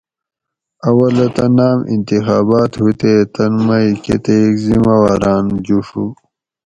اولہ 0.87 1.27
تہ 1.35 1.45
ناۤم 1.55 1.79
انتخابات 1.93 2.71
ہُو 2.79 2.89
تے 2.99 3.13
تن 3.33 3.53
مئی 3.67 3.89
کۤتیک 4.03 4.51
ذمہ 4.65 4.95
واۤراۤن 5.01 5.45
جُوڛو 5.65 6.05